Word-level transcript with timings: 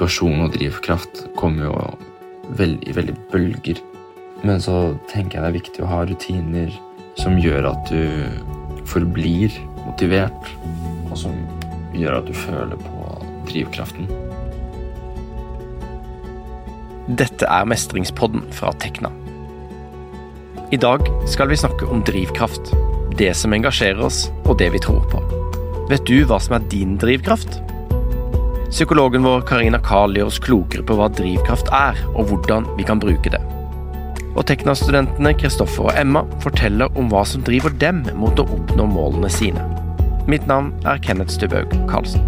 motivasjon 0.00 0.46
og 0.46 0.54
drivkraft 0.54 1.18
kommer 1.36 1.66
jo 1.68 1.74
veldig, 2.56 2.92
veldig 2.96 3.14
bølger. 3.28 3.80
Men 4.40 4.56
så 4.56 4.96
tenker 5.10 5.36
jeg 5.36 5.42
det 5.44 5.48
er 5.50 5.56
viktig 5.58 5.82
å 5.84 5.90
ha 5.90 5.98
rutiner 6.08 6.72
som 7.20 7.36
gjør 7.36 7.68
at 7.68 7.90
du 7.92 8.80
forblir 8.88 9.52
motivert, 9.84 10.48
og 11.10 11.18
som 11.20 11.36
gjør 11.92 12.16
at 12.16 12.30
du 12.30 12.32
føler 12.32 12.80
på 12.80 13.12
drivkraften. 13.50 14.08
Dette 17.20 17.44
er 17.44 17.68
Mestringspodden 17.68 18.48
fra 18.56 18.72
Tekna. 18.80 19.12
I 20.72 20.80
dag 20.80 21.04
skal 21.28 21.52
vi 21.52 21.60
snakke 21.60 21.84
om 21.92 22.00
drivkraft. 22.08 22.72
Det 23.20 23.34
som 23.36 23.52
engasjerer 23.52 24.00
oss, 24.00 24.30
og 24.46 24.56
det 24.62 24.72
vi 24.72 24.80
tror 24.80 25.04
på. 25.12 25.20
Vet 25.92 26.08
du 26.08 26.22
hva 26.24 26.40
som 26.40 26.56
er 26.56 26.70
din 26.72 26.96
drivkraft? 26.96 27.60
Psykologen 28.70 29.24
vår 29.26 29.40
Karina 29.48 29.80
Kahl 29.82 30.12
gjør 30.14 30.28
oss 30.30 30.36
klokere 30.38 30.84
på 30.86 30.94
hva 30.94 31.08
drivkraft 31.10 31.66
er, 31.74 31.96
og 32.14 32.28
hvordan 32.30 32.68
vi 32.76 32.84
kan 32.86 33.00
bruke 33.02 33.32
det. 33.32 33.40
Og 34.38 34.44
Tekna-studentene 34.46 35.32
Kristoffer 35.34 35.88
og 35.88 35.96
Emma 35.98 36.22
forteller 36.44 36.86
om 36.94 37.08
hva 37.10 37.24
som 37.26 37.42
driver 37.42 37.74
dem 37.82 38.04
mot 38.14 38.38
å 38.38 38.44
oppnå 38.46 38.86
målene 38.92 39.30
sine. 39.34 39.64
Mitt 40.30 40.46
navn 40.46 40.70
er 40.86 41.02
Kenneth 41.02 41.34
Stubhaug 41.34 41.74
Karlsen. 41.90 42.22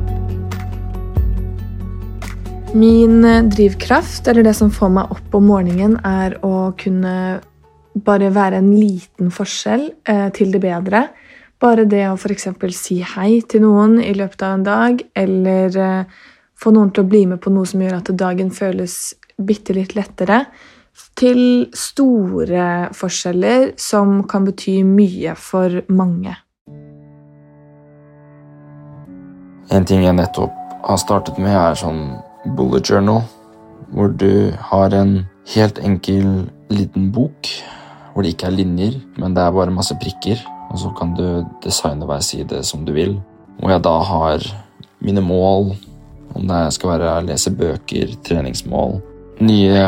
Min 2.74 3.22
eh, 3.22 3.44
drivkraft, 3.46 4.26
eller 4.26 4.42
det 4.42 4.56
som 4.58 4.74
får 4.74 4.90
meg 4.98 5.14
opp 5.14 5.38
om 5.38 5.46
morgenen, 5.46 5.94
er 6.02 6.34
å 6.42 6.72
kunne 6.82 7.38
bare 7.94 8.32
være 8.34 8.58
en 8.58 8.72
liten 8.74 9.30
forskjell 9.30 9.92
eh, 10.10 10.26
til 10.34 10.50
det 10.50 10.64
bedre. 10.66 11.06
Bare 11.62 11.86
det 11.86 12.02
å 12.10 12.18
f.eks. 12.18 12.50
si 12.74 12.98
hei 13.14 13.44
til 13.46 13.62
noen 13.62 14.00
i 14.02 14.10
løpet 14.18 14.42
av 14.42 14.58
en 14.58 14.66
dag, 14.66 15.06
eller 15.14 15.82
eh, 15.86 16.22
få 16.62 16.72
noen 16.74 16.92
til 16.94 17.04
å 17.04 17.10
bli 17.10 17.24
med 17.30 17.42
på 17.42 17.50
noe 17.52 17.66
som 17.68 17.82
gjør 17.82 17.98
at 17.98 18.12
dagen 18.18 18.52
føles 18.54 19.16
bitte 19.42 19.74
litt 19.76 19.96
lettere, 19.98 20.44
til 21.16 21.68
store 21.76 22.92
forskjeller 22.96 23.72
som 23.80 24.22
kan 24.28 24.44
bety 24.44 24.82
mye 24.84 25.34
for 25.40 25.82
mange. 25.92 26.34
En 29.72 29.86
ting 29.88 30.04
jeg 30.04 30.16
nettopp 30.18 30.52
har 30.84 30.98
startet 31.00 31.38
med, 31.40 31.54
er 31.56 31.78
sånn 31.80 32.02
bullet 32.58 32.90
journal, 32.90 33.22
hvor 33.92 34.12
du 34.12 34.52
har 34.72 34.92
en 34.96 35.22
helt 35.54 35.78
enkel 35.84 36.50
liten 36.72 37.08
bok 37.14 37.48
hvor 38.12 38.24
det 38.24 38.34
ikke 38.34 38.50
er 38.50 38.56
linjer, 38.58 38.98
men 39.16 39.32
det 39.32 39.40
er 39.40 39.54
bare 39.56 39.72
masse 39.72 39.94
prikker, 40.00 40.40
og 40.68 40.76
så 40.80 40.90
kan 40.96 41.14
du 41.16 41.46
designe 41.64 42.04
hver 42.08 42.20
side 42.24 42.60
som 42.68 42.84
du 42.84 42.92
vil. 42.92 43.14
Hvor 43.56 43.72
jeg 43.72 43.84
da 43.86 43.94
har 44.04 44.44
mine 45.00 45.24
mål, 45.24 45.72
om 46.34 46.46
det 46.48 46.62
skal 46.76 46.94
være 46.94 47.14
å 47.16 47.24
lese 47.26 47.52
bøker, 47.56 48.16
treningsmål, 48.24 49.00
nye 49.42 49.86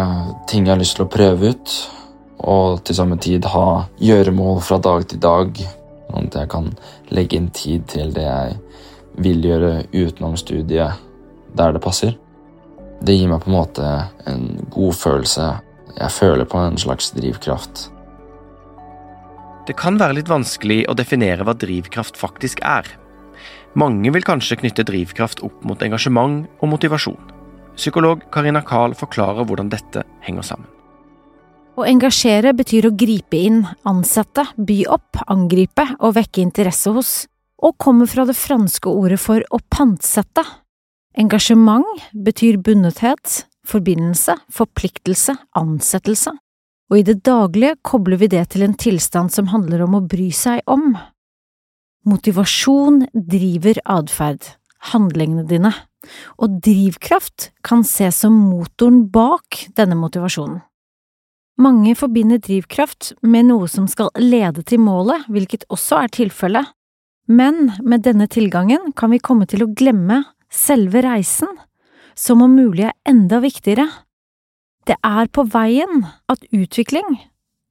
ting 0.51 0.67
jeg 0.67 0.75
har 0.75 0.81
lyst 0.81 0.98
til 0.98 1.06
å 1.06 1.12
prøve 1.12 1.53
ut, 1.55 1.75
og 2.45 2.83
til 2.84 2.98
samme 2.98 3.17
tid 3.23 3.47
ha 3.53 3.86
gjøremål 4.03 4.61
fra 4.64 4.81
dag 4.83 5.06
til 5.09 5.23
dag, 5.23 5.62
sånn 6.11 6.28
at 6.28 6.39
jeg 6.42 6.51
kan 6.53 6.69
legge 7.14 7.39
inn 7.39 7.48
tid 7.55 7.86
til 7.91 8.12
det 8.14 8.27
jeg 8.27 8.59
vil 9.25 9.47
gjøre 9.47 9.73
utenom 9.95 10.36
studiet, 10.39 11.01
der 11.55 11.75
det 11.75 11.83
passer. 11.84 12.17
Det 13.05 13.14
gir 13.14 13.31
meg 13.31 13.45
på 13.45 13.51
en 13.51 13.56
måte 13.58 13.91
en 14.31 14.45
god 14.75 14.97
følelse. 14.98 15.48
Jeg 15.95 16.11
føler 16.11 16.48
på 16.51 16.58
en 16.58 16.79
slags 16.81 17.12
drivkraft. 17.14 17.89
Det 19.64 19.77
kan 19.79 19.97
være 20.01 20.19
litt 20.19 20.29
vanskelig 20.29 20.83
å 20.91 20.97
definere 20.98 21.47
hva 21.47 21.55
drivkraft 21.56 22.19
faktisk 22.20 22.61
er. 22.67 22.89
Mange 23.75 24.12
vil 24.14 24.22
kanskje 24.22 24.61
knytte 24.61 24.84
drivkraft 24.86 25.42
opp 25.42 25.64
mot 25.67 25.80
engasjement 25.83 26.44
og 26.62 26.70
motivasjon. 26.70 27.19
Psykolog 27.75 28.22
Karina 28.30 28.62
Kahl 28.62 28.94
forklarer 28.94 29.46
hvordan 29.48 29.73
dette 29.73 30.05
henger 30.23 30.46
sammen. 30.46 30.70
Å 31.74 31.83
engasjere 31.90 32.52
betyr 32.55 32.86
å 32.86 32.95
gripe 32.95 33.34
inn, 33.34 33.64
ansette, 33.83 34.45
by 34.55 34.84
opp, 34.95 35.18
angripe 35.27 35.89
og 35.98 36.14
vekke 36.14 36.45
interesse 36.45 36.92
hos, 36.95 37.14
og 37.58 37.74
kommer 37.83 38.07
fra 38.07 38.23
det 38.29 38.36
franske 38.39 38.86
ordet 38.86 39.18
for 39.18 39.42
å 39.51 39.58
pantsette. 39.74 40.45
Engasjement 41.18 42.07
betyr 42.14 42.61
bundethet, 42.63 43.42
forbindelse, 43.67 44.36
forpliktelse, 44.55 45.34
ansettelse, 45.58 46.36
og 46.92 47.01
i 47.01 47.07
det 47.07 47.24
daglige 47.27 47.74
kobler 47.83 48.23
vi 48.23 48.30
det 48.30 48.45
til 48.55 48.67
en 48.68 48.79
tilstand 48.79 49.34
som 49.34 49.51
handler 49.51 49.83
om 49.83 49.98
å 49.98 50.05
bry 50.07 50.29
seg 50.30 50.63
om. 50.70 50.92
Motivasjon 52.05 53.07
driver 53.17 53.79
atferd, 53.89 54.45
handlingene 54.92 55.47
dine, 55.48 55.73
og 56.37 56.59
drivkraft 56.65 57.48
kan 57.65 57.85
ses 57.89 58.19
som 58.25 58.37
motoren 58.51 59.07
bak 59.13 59.63
denne 59.79 59.97
motivasjonen. 59.97 60.61
Mange 61.64 61.95
forbinder 61.97 62.41
drivkraft 62.43 63.13
med 63.23 63.47
noe 63.48 63.69
som 63.70 63.87
skal 63.89 64.11
lede 64.19 64.64
til 64.67 64.83
målet, 64.83 65.23
hvilket 65.31 65.64
også 65.73 66.03
er 66.03 66.13
tilfellet, 66.13 66.73
men 67.31 67.70
med 67.81 68.03
denne 68.05 68.27
tilgangen 68.29 68.91
kan 68.98 69.14
vi 69.14 69.23
komme 69.23 69.47
til 69.48 69.64
å 69.64 69.70
glemme 69.73 70.25
selve 70.53 71.01
reisen, 71.07 71.48
som 72.14 72.43
om 72.45 72.53
mulig 72.53 72.89
er 72.91 72.98
enda 73.09 73.41
viktigere. 73.41 73.87
Det 74.85 74.98
er 75.01 75.31
på 75.33 75.47
veien 75.55 76.05
at 76.29 76.45
utvikling, 76.53 77.17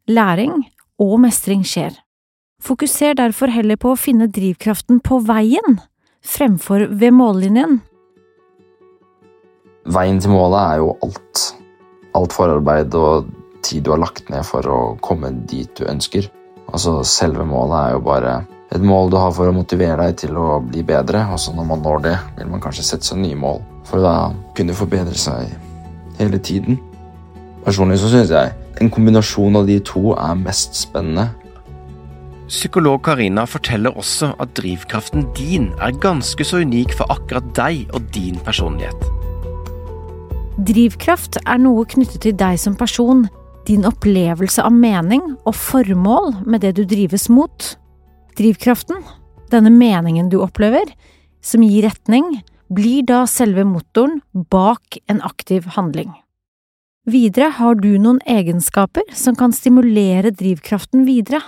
læring 0.09 0.63
og 0.97 1.19
mestring 1.27 1.61
skjer. 1.67 1.93
Fokuser 2.63 3.17
derfor 3.19 3.51
heller 3.51 3.75
på 3.75 3.91
å 3.91 3.99
finne 3.99 4.29
drivkraften 4.31 5.01
på 5.03 5.17
veien, 5.27 5.81
fremfor 6.23 6.85
ved 6.95 7.11
mållinjen. 7.11 7.81
Veien 9.91 10.21
til 10.23 10.31
målet 10.31 10.61
er 10.61 10.79
jo 10.79 10.93
alt. 11.03 11.41
Alt 12.15 12.35
forarbeid 12.35 12.95
og 12.95 13.27
tid 13.67 13.83
du 13.83 13.91
har 13.91 13.99
lagt 13.99 14.31
ned 14.31 14.47
for 14.47 14.69
å 14.71 14.79
komme 15.03 15.33
dit 15.49 15.67
du 15.75 15.83
ønsker. 15.91 16.29
Altså 16.71 17.01
Selve 17.03 17.43
målet 17.43 17.79
er 17.81 17.97
jo 17.97 18.05
bare 18.07 18.37
et 18.71 18.87
mål 18.93 19.11
du 19.11 19.19
har 19.19 19.35
for 19.35 19.51
å 19.51 19.55
motivere 19.59 19.99
deg 20.07 20.23
til 20.23 20.39
å 20.39 20.61
bli 20.63 20.85
bedre. 20.87 21.25
Og 21.35 21.43
så 21.43 21.51
når 21.51 21.67
man 21.67 21.83
når 21.83 22.03
det, 22.07 22.15
vil 22.39 22.51
man 22.55 22.63
kanskje 22.63 22.87
sette 22.93 23.11
seg 23.11 23.19
nye 23.25 23.43
mål 23.43 23.59
for 23.83 23.99
da 23.99 24.31
kunne 24.55 24.77
forbedre 24.77 25.19
seg 25.19 25.51
hele 26.21 26.39
tiden. 26.39 26.79
Personlig 27.67 27.99
så 27.99 28.15
syns 28.15 28.31
jeg 28.31 28.55
en 28.79 28.91
kombinasjon 28.91 29.59
av 29.59 29.67
de 29.67 29.81
to 29.83 30.13
er 30.15 30.39
mest 30.39 30.79
spennende. 30.79 31.33
Psykolog 32.53 32.99
Karina 33.01 33.47
forteller 33.49 33.95
også 33.97 34.29
at 34.41 34.51
drivkraften 34.59 35.25
din 35.33 35.71
er 35.81 35.95
ganske 36.03 36.45
så 36.45 36.61
unik 36.61 36.91
for 36.93 37.09
akkurat 37.09 37.47
deg 37.57 37.87
og 37.97 38.05
din 38.13 38.37
personlighet. 38.45 39.07
Drivkraft 40.61 41.39
er 41.41 41.57
noe 41.63 41.87
knyttet 41.89 42.21
til 42.27 42.35
deg 42.37 42.59
som 42.61 42.75
person, 42.77 43.25
din 43.65 43.87
opplevelse 43.89 44.61
av 44.61 44.75
mening 44.75 45.23
og 45.47 45.55
formål 45.57 46.43
med 46.45 46.61
det 46.61 46.75
du 46.77 46.83
drives 46.85 47.25
mot. 47.33 47.71
Drivkraften, 48.37 49.01
denne 49.49 49.73
meningen 49.73 50.29
du 50.29 50.37
opplever, 50.45 50.85
som 51.41 51.65
gir 51.65 51.87
retning, 51.87 52.43
blir 52.69 53.01
da 53.09 53.23
selve 53.29 53.65
motoren 53.65 54.21
bak 54.53 55.01
en 55.09 55.23
aktiv 55.25 55.73
handling. 55.73 56.13
Videre 57.09 57.49
har 57.57 57.81
du 57.81 57.95
noen 57.97 58.21
egenskaper 58.29 59.09
som 59.17 59.35
kan 59.35 59.51
stimulere 59.51 60.29
drivkraften 60.31 61.07
videre, 61.09 61.41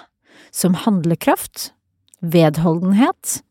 som 0.55 0.75
handlekraft, 0.85 1.71
vedholdenhet, 2.23 3.41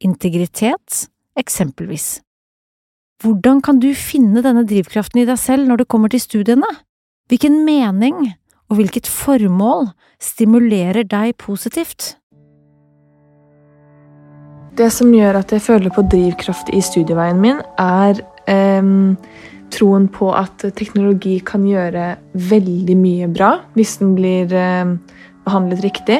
integritet, 0.00 1.08
eksempelvis. 1.38 2.22
Hvordan 3.22 3.60
kan 3.64 3.78
du 3.80 3.90
finne 3.96 4.42
denne 4.44 4.64
drivkraften 4.68 5.22
i 5.22 5.28
deg 5.28 5.38
selv 5.40 5.68
når 5.68 5.82
det 5.82 5.90
kommer 5.92 6.12
til 6.12 6.22
studiene? 6.24 6.68
Hvilken 7.28 7.62
mening 7.64 8.34
og 8.68 8.78
hvilket 8.78 9.08
formål 9.08 9.90
stimulerer 10.20 11.06
deg 11.08 11.36
positivt? 11.40 12.14
Det 14.74 14.90
som 14.90 15.12
gjør 15.14 15.38
at 15.38 15.52
jeg 15.54 15.62
føler 15.62 15.92
på 15.94 16.02
drivkraft 16.10 16.72
i 16.74 16.80
studieveien 16.82 17.38
min, 17.40 17.60
er 17.78 18.18
eh, 18.50 18.88
troen 19.74 20.08
på 20.10 20.32
at 20.34 20.64
teknologi 20.74 21.38
kan 21.46 21.64
gjøre 21.68 22.14
veldig 22.50 22.96
mye 22.98 23.30
bra 23.30 23.52
hvis 23.78 23.98
den 24.02 24.16
blir 24.18 24.50
eh, 24.50 24.96
behandlet 25.44 25.84
riktig, 25.84 26.18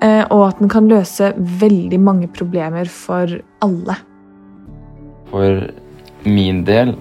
og 0.00 0.42
at 0.46 0.60
den 0.62 0.70
kan 0.72 0.88
løse 0.88 1.32
veldig 1.36 1.98
mange 2.00 2.28
problemer 2.32 2.88
for 2.88 3.34
alle. 3.60 3.96
For 5.30 5.60
min 6.24 6.64
del 6.66 6.94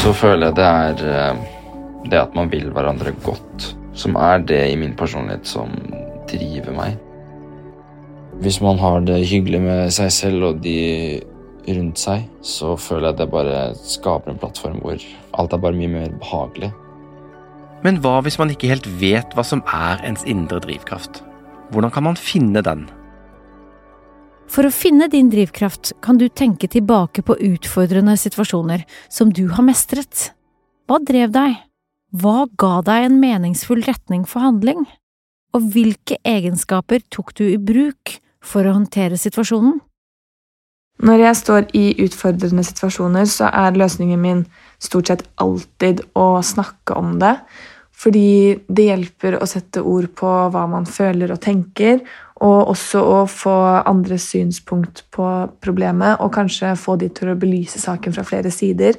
så 0.00 0.12
føler 0.14 0.48
jeg 0.48 0.56
det 0.56 0.66
er 0.66 1.00
eh, 1.10 1.40
det 2.10 2.18
at 2.20 2.34
man 2.38 2.50
vil 2.52 2.68
hverandre 2.70 3.12
godt, 3.24 3.72
som 3.98 4.16
er 4.20 4.44
det 4.46 4.62
i 4.70 4.78
min 4.78 4.94
personlighet 4.96 5.48
som 5.50 5.72
driver 6.30 6.74
meg. 6.76 6.96
Hvis 8.42 8.60
man 8.62 8.78
har 8.78 9.00
det 9.06 9.24
hyggelig 9.26 9.60
med 9.64 9.94
seg 9.96 10.12
selv 10.12 10.50
og 10.50 10.60
de 10.64 10.76
rundt 11.66 11.98
seg, 11.98 12.26
så 12.44 12.76
føler 12.78 13.10
jeg 13.10 13.18
det 13.20 13.28
bare 13.32 13.60
skaper 13.80 14.32
en 14.32 14.40
plattform 14.40 14.82
hvor 14.84 15.00
alt 15.40 15.56
er 15.56 15.62
bare 15.62 15.78
mye 15.78 15.90
mer 15.90 16.12
behagelig. 16.20 16.70
Men 17.84 17.98
hva 18.04 18.20
hvis 18.24 18.38
man 18.38 18.52
ikke 18.52 18.70
helt 18.70 18.86
vet 19.00 19.34
hva 19.34 19.44
som 19.46 19.64
er 19.66 20.04
ens 20.06 20.24
indre 20.28 20.60
drivkraft? 20.62 21.22
Hvordan 21.72 21.92
kan 21.94 22.06
man 22.06 22.18
finne 22.18 22.62
den? 22.62 22.86
For 24.46 24.66
å 24.66 24.74
finne 24.74 25.08
din 25.10 25.30
drivkraft 25.32 25.92
kan 26.04 26.20
du 26.20 26.28
tenke 26.28 26.68
tilbake 26.70 27.24
på 27.26 27.38
utfordrende 27.48 28.14
situasjoner 28.20 28.84
som 29.10 29.32
du 29.34 29.48
har 29.50 29.66
mestret. 29.66 30.30
Hva 30.86 31.00
drev 31.02 31.32
deg? 31.34 31.56
Hva 32.14 32.46
ga 32.54 32.78
deg 32.86 33.08
en 33.08 33.18
meningsfull 33.20 33.82
retning 33.84 34.22
for 34.28 34.46
handling? 34.46 34.86
Og 35.56 35.66
hvilke 35.74 36.20
egenskaper 36.22 37.02
tok 37.10 37.34
du 37.34 37.48
i 37.48 37.58
bruk 37.58 38.20
for 38.44 38.62
å 38.62 38.76
håndtere 38.78 39.18
situasjonen? 39.18 39.80
Når 41.02 41.20
jeg 41.20 41.36
står 41.42 41.66
i 41.76 41.86
utfordrende 42.06 42.62
situasjoner, 42.64 43.26
så 43.28 43.50
er 43.50 43.76
løsningen 43.76 44.20
min 44.20 44.44
stort 44.80 45.10
sett 45.10 45.26
alltid 45.42 46.00
å 46.16 46.38
snakke 46.40 46.96
om 46.96 47.18
det. 47.20 47.34
Fordi 47.96 48.56
det 48.68 48.90
hjelper 48.90 49.38
å 49.40 49.48
sette 49.48 49.80
ord 49.80 50.10
på 50.18 50.30
hva 50.52 50.66
man 50.68 50.84
føler 50.88 51.32
og 51.32 51.40
tenker, 51.44 52.02
og 52.44 52.72
også 52.74 53.00
å 53.00 53.20
få 53.30 53.54
andres 53.88 54.26
synspunkt 54.34 55.06
på 55.14 55.28
problemet, 55.64 56.20
og 56.20 56.34
kanskje 56.34 56.74
få 56.76 56.98
de 57.00 57.08
til 57.16 57.32
å 57.32 57.38
belyse 57.40 57.80
saken 57.80 58.12
fra 58.12 58.26
flere 58.28 58.52
sider. 58.52 58.98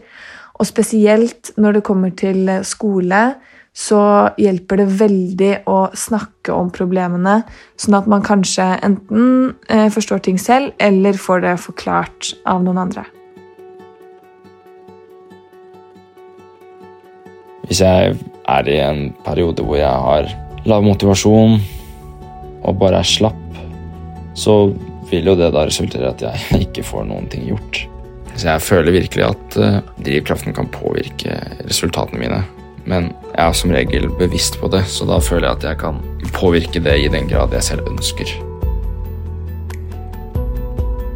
Og 0.57 0.65
spesielt 0.65 1.53
når 1.61 1.77
det 1.77 1.85
kommer 1.85 2.15
til 2.17 2.49
skole, 2.65 3.21
så 3.77 4.01
hjelper 4.41 4.81
det 4.81 4.87
veldig 4.97 5.51
å 5.69 5.77
snakke 5.93 6.55
om 6.55 6.71
problemene, 6.73 7.43
sånn 7.77 7.99
at 7.99 8.09
man 8.09 8.25
kanskje 8.25 8.65
enten 8.81 9.53
eh, 9.69 9.85
forstår 9.93 10.25
ting 10.25 10.41
selv, 10.41 10.73
eller 10.81 11.21
får 11.21 11.45
det 11.45 11.53
forklart 11.67 12.33
av 12.49 12.65
noen 12.65 12.81
andre. 12.87 13.05
Hvis 17.67 17.81
jeg 17.83 18.15
er 18.47 18.69
i 18.71 18.77
en 18.79 19.09
periode 19.25 19.63
hvor 19.65 19.75
jeg 19.79 19.91
har 19.91 20.29
lav 20.67 20.85
motivasjon 20.85 21.57
og 22.67 22.79
bare 22.79 23.01
er 23.01 23.07
slapp, 23.07 23.43
så 24.37 24.69
vil 25.11 25.27
jo 25.31 25.35
det 25.39 25.51
da 25.55 25.65
resultere 25.67 26.07
i 26.07 26.11
at 26.13 26.23
jeg 26.23 26.61
ikke 26.67 26.85
får 26.87 27.07
noen 27.09 27.27
ting 27.31 27.47
gjort. 27.49 27.83
Så 28.37 28.51
jeg 28.51 28.63
føler 28.63 28.93
virkelig 28.93 29.25
at 29.25 29.57
uh, 29.59 29.79
drivkraften 30.05 30.55
kan 30.55 30.69
påvirke 30.71 31.39
resultatene 31.65 32.21
mine. 32.21 32.41
Men 32.87 33.09
jeg 33.33 33.43
er 33.43 33.55
som 33.57 33.73
regel 33.73 34.07
bevisst 34.19 34.59
på 34.61 34.69
det, 34.71 34.85
så 34.87 35.07
da 35.09 35.17
føler 35.19 35.49
jeg 35.49 35.57
at 35.57 35.65
jeg 35.71 35.79
kan 35.81 35.99
påvirke 36.37 36.83
det 36.83 36.93
i 37.01 37.09
den 37.11 37.27
grad 37.27 37.55
jeg 37.57 37.65
selv 37.67 37.89
ønsker. 37.89 38.31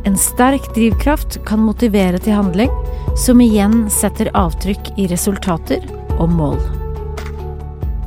En 0.10 0.18
sterk 0.20 0.66
drivkraft 0.76 1.38
kan 1.48 1.62
motivere 1.64 2.20
til 2.20 2.36
handling, 2.36 2.74
som 3.16 3.40
igjen 3.44 3.86
setter 3.94 4.32
avtrykk 4.36 4.92
i 5.00 5.08
resultater 5.12 5.86
og 6.22 6.32
mål. 6.38 6.62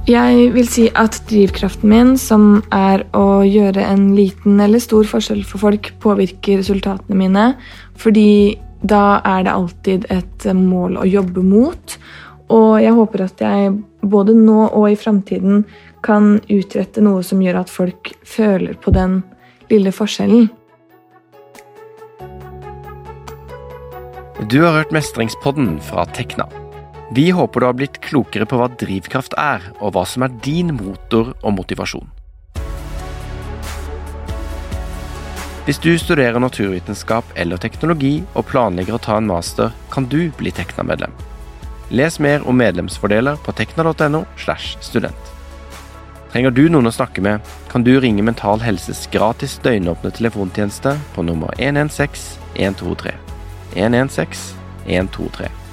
Jeg 0.05 0.51
vil 0.53 0.67
si 0.69 0.91
at 1.01 1.17
drivkraften 1.31 1.89
min, 1.89 2.11
som 2.21 2.59
er 2.77 3.07
å 3.17 3.41
gjøre 3.49 3.87
en 3.89 4.11
liten 4.13 4.59
eller 4.61 4.83
stor 4.83 5.07
forskjell 5.09 5.41
for 5.49 5.63
folk, 5.63 5.89
påvirker 6.05 6.61
resultatene 6.61 7.17
mine. 7.17 7.47
Fordi 7.97 8.59
da 8.85 9.23
er 9.25 9.47
det 9.47 9.55
alltid 9.55 10.05
et 10.13 10.45
mål 10.59 10.99
å 11.01 11.07
jobbe 11.09 11.41
mot. 11.41 11.97
Og 12.53 12.83
jeg 12.85 12.93
håper 12.93 13.25
at 13.25 13.41
jeg 13.41 13.71
både 14.05 14.35
nå 14.37 14.67
og 14.67 14.91
i 14.91 14.99
framtiden 15.01 15.65
kan 16.05 16.37
utrette 16.53 17.01
noe 17.01 17.23
som 17.25 17.41
gjør 17.41 17.63
at 17.63 17.73
folk 17.73 18.13
føler 18.29 18.77
på 18.77 18.93
den 18.93 19.23
lille 19.73 19.95
forskjellen. 19.95 20.51
Du 24.53 24.61
har 24.61 24.77
hørt 24.77 24.93
Mestringspodden 24.93 25.79
fra 25.81 26.05
Tekna. 26.13 26.45
Vi 27.13 27.31
håper 27.31 27.61
du 27.61 27.67
har 27.67 27.77
blitt 27.77 28.01
klokere 28.01 28.47
på 28.49 28.57
hva 28.57 28.71
drivkraft 28.81 29.35
er, 29.37 29.65
og 29.81 29.93
hva 29.93 30.05
som 30.09 30.25
er 30.25 30.33
din 30.45 30.73
motor 30.73 31.35
og 31.43 31.53
motivasjon. 31.59 32.09
Hvis 35.65 35.81
du 35.81 35.95
studerer 35.97 36.41
naturvitenskap 36.41 37.29
eller 37.41 37.61
teknologi 37.61 38.19
og 38.35 38.49
planlegger 38.51 38.97
å 38.97 39.05
ta 39.05 39.17
en 39.17 39.29
master, 39.29 39.73
kan 39.93 40.09
du 40.13 40.29
bli 40.37 40.53
Tekna-medlem. 40.53 41.13
Les 41.89 42.19
mer 42.21 42.45
om 42.49 42.57
medlemsfordeler 42.57 43.41
på 43.45 43.53
tekna.no. 43.57 44.25
slash 44.37 44.77
student. 44.85 45.33
Trenger 46.33 46.53
du 46.53 46.67
noen 46.69 46.91
å 46.91 46.93
snakke 46.93 47.23
med, 47.23 47.41
kan 47.71 47.85
du 47.87 47.95
ringe 48.01 48.25
Mental 48.27 48.61
Helses 48.65 49.07
gratis 49.13 49.57
døgnåpne 49.65 50.13
telefontjeneste 50.17 50.97
på 51.15 51.25
nummer 51.25 51.53
116 51.57 52.41
123. 52.57 53.15
116 53.77 54.57
123. 54.85 55.64